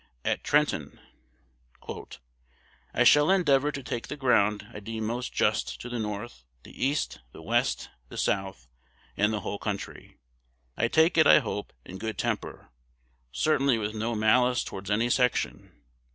[0.25, 0.99] At Trenton:
[2.91, 6.73] "I shall endeavor to take the ground I deem most just to the North, the
[6.85, 8.67] East, the West, the South,
[9.15, 10.17] and the whole country.
[10.75, 12.71] I take it, I hope, in good temper,
[13.31, 15.71] certainly with no malice towards any section.